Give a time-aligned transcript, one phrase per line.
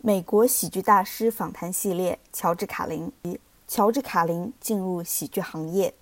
[0.00, 3.10] 美国喜剧大师访谈系列：乔治·卡林。
[3.66, 5.92] 乔治·卡林进入喜剧行业。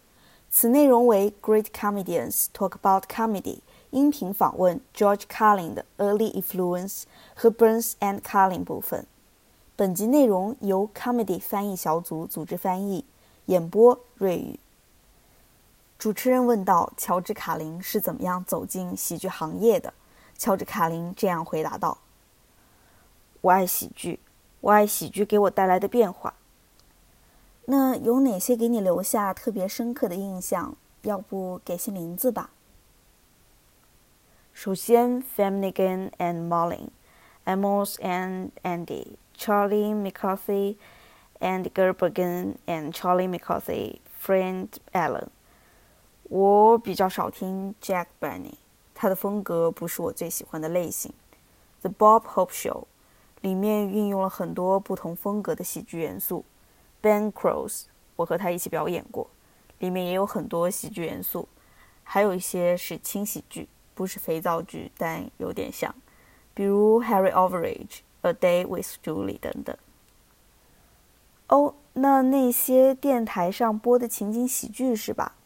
[0.50, 7.04] 此内容为 Great Comedians Talk About Comedy 音频访问 George Carlin 的 Early Influence
[7.34, 9.06] 和 Burns and Carlin 部分。
[9.74, 13.02] 本集内容由 Comedy 翻译小组组织翻译，
[13.46, 14.60] 演播瑞宇。
[15.98, 19.94] 主持人问道：“乔治·卡林是怎么样走进喜剧行业的？”
[20.36, 21.96] 乔治·卡林这样回答道。
[23.46, 24.18] 我爱喜剧，
[24.60, 26.34] 我爱喜剧给我带来的变化。
[27.66, 30.76] 那有哪些给你留下特别深刻的印象？
[31.02, 32.50] 要不给些名字吧。
[34.52, 45.28] 首先，Famnigan and Mullin，Amos and Andy，Charlie McCarthy，and Gerbergen and Charlie McCarthy，Friend Allen。
[46.24, 48.54] 我比较少听 Jack Benny，
[48.92, 51.12] 他的风格不是我最喜欢的类型。
[51.82, 52.86] The Bob Hope Show。
[53.40, 56.44] 里面运用了很多不同风格的喜剧元素。
[57.02, 57.84] Ben Cross，
[58.16, 59.28] 我和他一起表演过，
[59.78, 61.48] 里面也有很多喜剧元素，
[62.02, 65.94] 还有一些是轻喜剧，不是肥皂剧，但有点像，
[66.54, 69.76] 比如 Harry Overage、A Day with Julie 等等。
[71.48, 75.36] 哦，那那些电台上播的情景喜剧是吧？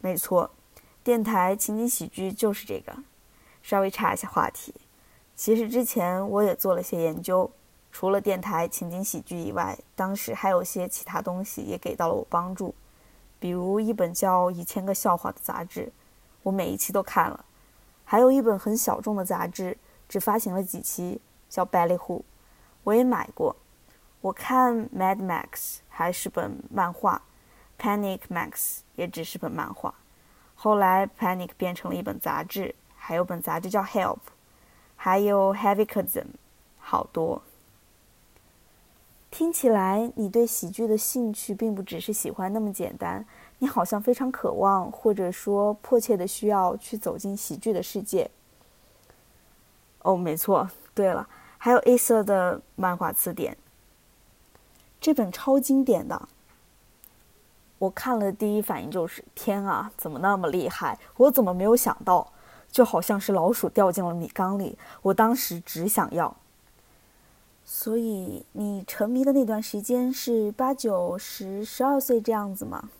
[0.00, 0.50] 没错，
[1.04, 2.96] 电台情景喜剧就是这个。
[3.62, 4.74] 稍微插一下话题。
[5.40, 7.50] 其实之前我也做了些研究，
[7.90, 12.74] 除了电台情景喜剧以外，当时还有些其他东西也给到了我帮助，
[13.38, 15.90] 比如一本叫《一千个笑话》的杂志，
[16.42, 17.42] 我每一期都看了；
[18.04, 22.18] 还有一本很小众的杂志，只发行了几期，叫《Ballyhoo》，
[22.84, 23.56] 我也买过。
[24.20, 25.46] 我看《Mad Max》
[25.88, 27.22] 还是本漫画，
[27.82, 28.50] 《Panic Max》
[28.94, 29.94] 也只是本漫画。
[30.54, 34.16] 后来《Panic》变成了一本杂志，还有本杂志叫《Help》。
[35.02, 36.26] 还有 Heavy Cousin，
[36.78, 37.40] 好多。
[39.30, 43.24] 听起来你对喜剧的兴趣并不只是喜欢那么简单，
[43.60, 48.30] 你好像非常渴望，或者说迫切的需要去走进喜剧的世界。
[50.02, 50.68] 哦，没错。
[50.92, 51.26] 对了，
[51.56, 53.56] 还有 A 色的漫画词典，
[55.00, 56.28] 这本超经典的。
[57.78, 60.98] 我看了第一反应就是天啊，怎么那么厉害？
[61.16, 62.30] 我怎么没有想到？
[62.70, 66.36] 就好像是老鼠掉进了米缸里，我当时只想要。
[67.64, 72.90] 所以你沉迷的那段时间是八九十十二岁这样子吗？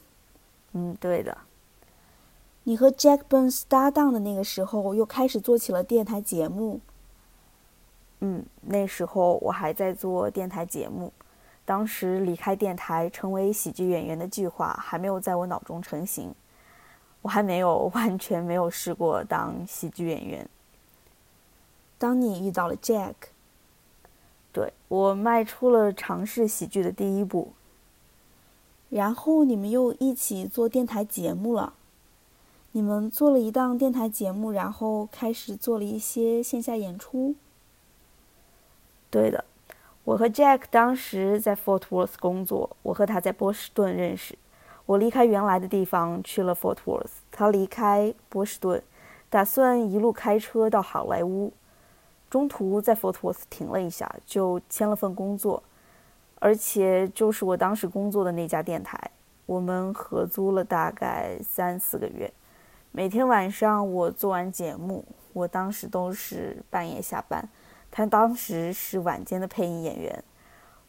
[0.72, 1.36] 嗯，对的。
[2.64, 6.80] 你和 Jack Burns 搭档的那个时候，又开始做起了电台节目。
[8.20, 11.12] 嗯，那时候我还在做电台节目，
[11.64, 16.32] 当时离开电台成为喜剧演员的计划还没有在我脑中成型。
[17.22, 20.48] 我还没有完全没有试过当喜剧演员。
[21.98, 23.14] 当你遇到了 Jack，
[24.52, 27.52] 对我迈出了尝试喜剧的第一步。
[28.88, 31.74] 然后你们又一起做电台节目了。
[32.72, 37.34] 你们做了一档电台节目，然后开始做了一些线下演出。
[39.10, 39.44] 对的，
[40.04, 44.38] 我和 Jack 当时在 Fort Worth 工作，我和他在波士顿认识。
[44.90, 48.82] 我离开原来的地方去了 Fort Worth，他离开波士顿，
[49.28, 51.52] 打算一路开车到好莱坞。
[52.28, 55.62] 中途在 Fort Worth 停了一下，就签了份工作，
[56.40, 59.00] 而且就是我当时工作的那家电台。
[59.46, 62.32] 我们合租了大概三四个月，
[62.90, 67.48] 每天晚上我做完节目，我当时都是半夜下班，
[67.92, 70.24] 他当时是晚间的配音演员，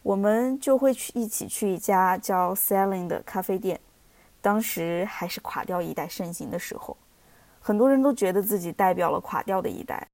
[0.02, 3.80] 我们就会去一起去一家叫 Selling 的咖啡店。
[4.42, 6.98] 当时还是垮掉一代盛行的时候，
[7.60, 10.06] 很多人都觉得自己代表了垮掉的一代。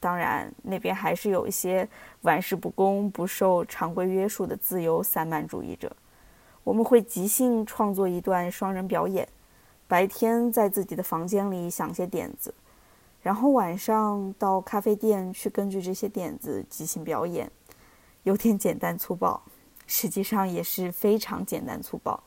[0.00, 1.88] 当然，那边还是有一些
[2.22, 5.94] 玩世不恭、不受常规约束的自由散漫主义者。
[6.62, 9.28] 我们会即兴创作一段双人表演，
[9.86, 12.54] 白天在自己的房间里想些点子，
[13.22, 17.50] 然后晚上到咖啡店去根据这些点子即兴表演。
[18.22, 19.42] 有点简单粗暴，
[19.86, 22.22] 实际上也是非常简单粗暴。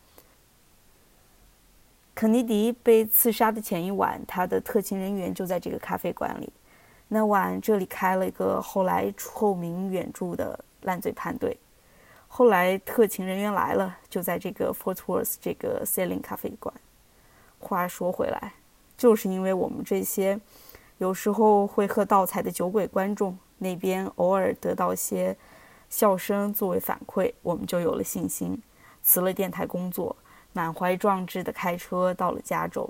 [2.18, 6.52] 肯尼迪被刺杀的前一晚，他的特勤人员就在这个咖啡馆里。
[7.10, 11.56] 那晚这里开了一个后来臭名远著的烂醉派对。
[12.28, 16.74] 后来特勤人员来了，就在这个 Fort Worth 这个 Selling 咖啡馆。
[17.60, 18.54] 话说回来，
[18.98, 20.40] 就是因为我们这些
[20.98, 25.38] 有时候会喝倒彩的酒鬼观众那边偶尔得到些
[25.88, 28.60] 笑声作为反馈，我们就有了信心，
[29.04, 30.16] 辞了电台工作。
[30.54, 32.90] 满怀壮志的开车到了加州。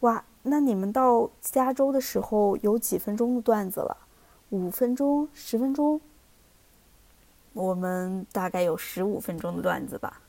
[0.00, 3.96] 哇，那你们到加州的时候有几分钟的段子了？
[4.50, 6.00] 五分钟、十分钟？
[7.52, 10.20] 我们大概有十五分钟的段子吧。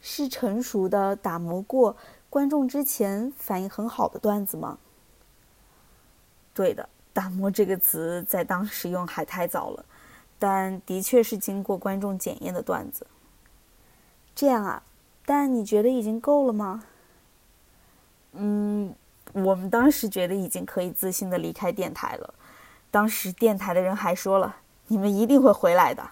[0.00, 1.96] 是成熟的、打磨过、
[2.30, 4.78] 观众之前反应很好的段子吗？
[6.54, 9.84] 对的，“打磨”这个词在当时用还太早了，
[10.38, 13.06] 但的确是经过观众检验的段子。
[14.36, 14.84] 这样啊，
[15.24, 16.84] 但你觉得已经够了吗？
[18.34, 18.94] 嗯。
[19.32, 22.34] 我们当时觉得已经可以自信的离开电台了，
[22.90, 24.56] 当时电台的人还说了
[24.86, 26.02] ：“你们一定会回来的。”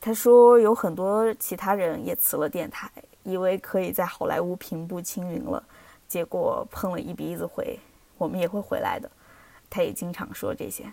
[0.00, 2.88] 他说有很多其他人也辞了电台，
[3.24, 5.64] 以为可以在好莱坞平步青云了，
[6.06, 7.76] 结果碰了一鼻子灰。
[8.18, 9.10] 我们也会回来的，
[9.68, 10.92] 他也经常说这些。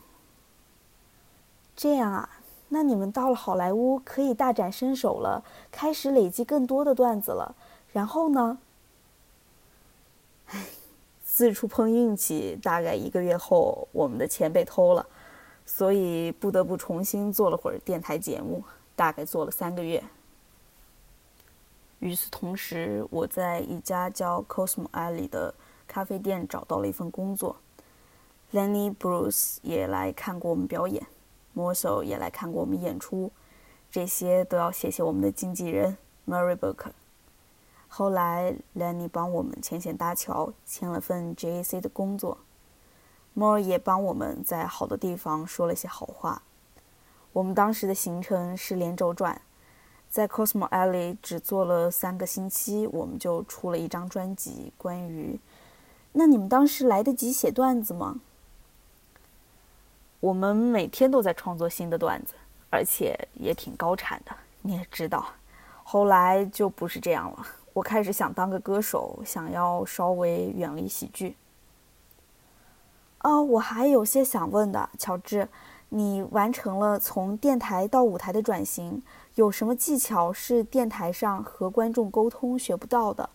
[1.75, 2.27] 这样啊，
[2.69, 7.55] 那你们到了好莱坞可以大展身手了，开始累积更多的段子了，
[7.91, 8.57] 然后呢？
[10.47, 10.65] 唉。
[11.31, 15.05] 四处碰运气，大概一个月后，我们的钱被偷了，
[15.65, 18.61] 所以不得不重新做了会儿电台节目，
[18.93, 20.03] 大概做了三个月。
[21.99, 25.53] 与此同时，我在一家叫 Cosmo Alley 的
[25.87, 27.55] 咖啡店找到了一份工作。
[28.51, 31.07] Lenny Bruce 也来看过我们表演
[31.59, 33.29] m o s o 也来看过我们演出，
[33.91, 36.91] 这些都要谢谢我们的经纪人 Murray Booker。
[37.89, 42.37] 后来，Lenny 帮我们牵线搭桥，签了份 JAC 的工作。
[43.33, 46.43] More 也帮我们在好多地方说了些好话。
[47.33, 49.41] 我们当时的行程是连轴转，
[50.09, 54.71] 在 Cosmo Alley 只做了三个星期，我们就出了一张专辑。
[54.77, 55.39] 关于……
[56.13, 58.19] 那你们当时来得及写段子吗？
[60.19, 62.33] 我们每天都在创作新的段子，
[62.69, 64.35] 而且也挺高产的。
[64.61, 65.25] 你也知道，
[65.83, 67.47] 后来就不是这样了。
[67.71, 71.37] 我开始想当个歌手，想要稍微远离喜剧。
[73.21, 75.47] 哦，我还有些想问的，乔治，
[75.87, 79.01] 你完成了从电台到舞台的转型，
[79.35, 83.29] 有什么技巧是电台上和观众沟通学不到的，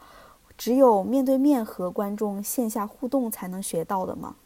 [0.58, 4.36] 只有面对面和观众线下互动才能学到的吗？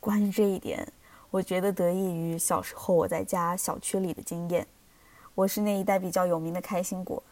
[0.00, 0.92] 关于这一点，
[1.30, 4.66] 我觉得得益于小时候我在家小区里的经验。
[5.34, 7.22] 我是那一代比较有名的开心果。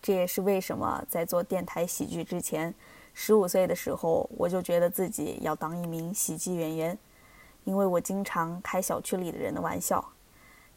[0.00, 2.74] 这也是为什么在做电台喜剧之前，
[3.12, 6.98] 十五岁的时候我就觉得自己要当一名喜剧演员，
[7.64, 10.02] 因为我经常开小区里的人的玩笑。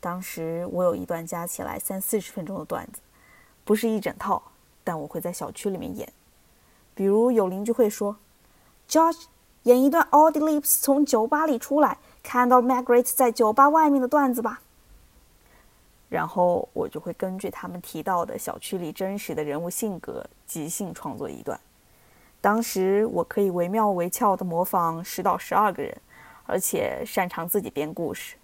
[0.01, 2.99] 当时我有一段加起来三四十分钟的段子，
[3.63, 4.43] 不是一整套，
[4.83, 6.11] 但我会在小区里面演。
[6.93, 8.17] 比如有邻居会说
[8.89, 9.23] ：“George，
[9.63, 14.61] 演一段 All the Lips 从酒吧里出来，看到 Margaret 在酒吧外面的段子吧。”
[16.09, 21.59] 然后我就会根据他们提到的小区里真实的人物性格即兴创作一段。
[22.39, 25.95] 当时我可以惟妙惟肖的模仿十到十二个人，
[26.45, 28.35] 而且擅长自己编故事。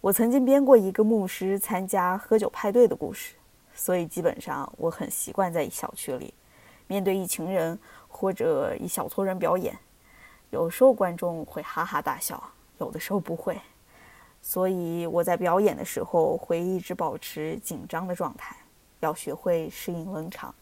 [0.00, 3.34] 我曾经编过一个牧师参加喝酒派对的故事，
[3.74, 6.32] 所以基本上我很习惯在小区里
[6.86, 9.78] 面对一群人或者一小撮人表演。
[10.48, 12.42] 有时候观众会哈哈大笑，
[12.80, 13.60] 有的时候不会。
[14.42, 18.56] 所以我在表演的时候会一直保持紧张的状态，
[19.00, 20.54] 要学会适应冷场。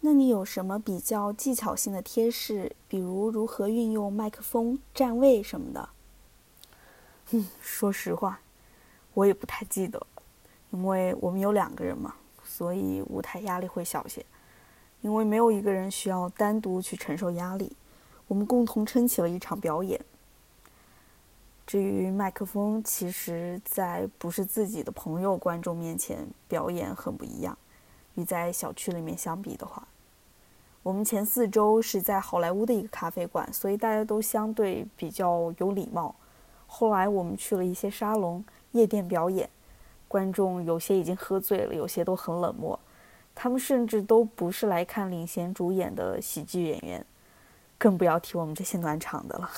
[0.00, 5.88] 那你有什么比较技巧性的贴士，比如如何运用麦克风、站位什么的？
[7.30, 8.40] 嗯， 说实话，
[9.14, 10.04] 我也不太记得，
[10.70, 14.24] 因为我们有两个人嘛，所以舞台压力会小些。
[15.00, 17.76] 因为没有一个人需要单独去承受压力，
[18.26, 20.00] 我们共同撑起了一场表演。
[21.68, 27.58] 至于麦克风，其实，在不是自己的朋友、观众面前表演很不一样。
[28.14, 29.86] 与在小区里面相比的话，
[30.82, 36.14] 我们前四周是在好莱坞的一个咖啡馆，所以大家都相对比较有礼貌。
[36.66, 39.46] 后来我们去了一些沙龙、夜店表演，
[40.08, 42.80] 观众有些已经喝醉了，有些都很冷漠。
[43.34, 47.04] 他们甚至都不是来看领衔主演的喜剧演员，
[47.76, 49.50] 更不要提我们这些暖场的了。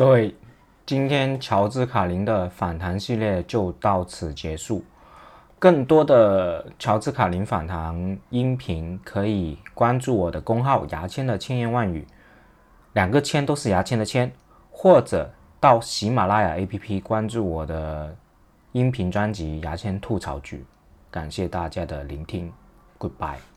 [0.00, 0.34] 各位，
[0.86, 4.82] 今天乔治卡林的访谈系列就到此结束。
[5.58, 12.06] 更多的乔治卡林访谈音频，可以关注我的公号“牙签的千言万语”。
[12.94, 14.32] 两个签都是牙签的签，
[14.70, 15.30] 或者
[15.60, 18.16] 到喜马拉雅 APP 关注我的
[18.72, 20.56] 音频专辑《牙签吐槽局》。
[21.10, 22.50] 感谢大家的聆听
[22.98, 23.49] ，Goodbye。